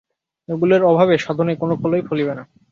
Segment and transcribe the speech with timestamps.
[0.49, 2.43] এগুলির অভাবে সাধনে কোন ফলই ফলিবে না।